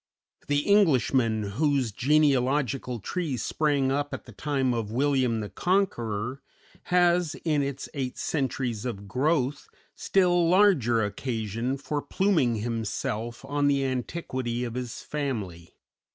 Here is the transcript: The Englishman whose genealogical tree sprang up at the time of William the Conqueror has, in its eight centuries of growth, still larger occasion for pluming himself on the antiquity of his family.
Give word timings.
The 0.47 0.61
Englishman 0.61 1.43
whose 1.43 1.91
genealogical 1.91 2.99
tree 3.01 3.37
sprang 3.37 3.91
up 3.91 4.15
at 4.15 4.25
the 4.25 4.31
time 4.31 4.73
of 4.73 4.89
William 4.91 5.41
the 5.41 5.49
Conqueror 5.51 6.41
has, 6.85 7.35
in 7.45 7.61
its 7.61 7.87
eight 7.93 8.17
centuries 8.17 8.83
of 8.83 9.07
growth, 9.07 9.67
still 9.93 10.49
larger 10.49 11.03
occasion 11.05 11.77
for 11.77 12.01
pluming 12.01 12.55
himself 12.55 13.45
on 13.45 13.67
the 13.67 13.85
antiquity 13.85 14.63
of 14.63 14.73
his 14.73 15.03
family. 15.03 15.75